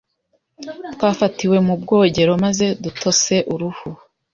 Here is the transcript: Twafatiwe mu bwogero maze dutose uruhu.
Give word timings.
Twafatiwe 0.93 1.57
mu 1.67 1.73
bwogero 1.81 2.31
maze 2.43 2.65
dutose 2.83 3.35
uruhu. 3.53 3.89